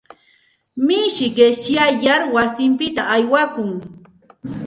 Mishi 0.85 1.27
qishyayar 1.35 2.21
wasinpita 2.33 3.01
aywakun. 3.15 3.71